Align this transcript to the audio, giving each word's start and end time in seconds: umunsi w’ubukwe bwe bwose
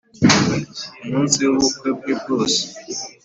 umunsi 1.03 1.37
w’ubukwe 1.47 1.89
bwe 1.97 2.13
bwose 2.19 2.61